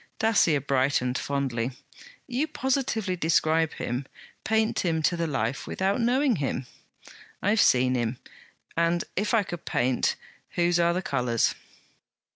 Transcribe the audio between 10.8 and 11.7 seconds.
the colours?'